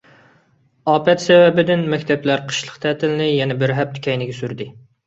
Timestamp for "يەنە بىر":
3.33-3.79